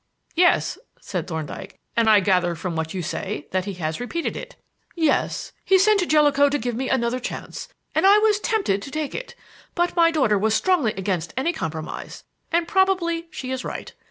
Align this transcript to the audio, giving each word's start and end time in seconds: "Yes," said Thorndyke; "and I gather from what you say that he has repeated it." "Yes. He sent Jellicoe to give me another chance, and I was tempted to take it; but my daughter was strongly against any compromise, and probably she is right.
"Yes," 0.33 0.79
said 0.99 1.27
Thorndyke; 1.27 1.77
"and 1.95 2.09
I 2.09 2.21
gather 2.21 2.55
from 2.55 2.75
what 2.75 2.91
you 2.91 3.03
say 3.03 3.45
that 3.51 3.65
he 3.65 3.75
has 3.75 3.99
repeated 3.99 4.35
it." 4.35 4.55
"Yes. 4.95 5.53
He 5.63 5.77
sent 5.77 6.07
Jellicoe 6.09 6.49
to 6.49 6.57
give 6.57 6.73
me 6.73 6.89
another 6.89 7.19
chance, 7.19 7.67
and 7.93 8.03
I 8.07 8.17
was 8.17 8.39
tempted 8.39 8.81
to 8.81 8.89
take 8.89 9.13
it; 9.13 9.35
but 9.75 9.95
my 9.95 10.09
daughter 10.09 10.39
was 10.39 10.55
strongly 10.55 10.93
against 10.93 11.35
any 11.37 11.53
compromise, 11.53 12.23
and 12.51 12.67
probably 12.67 13.27
she 13.29 13.51
is 13.51 13.63
right. 13.63 13.93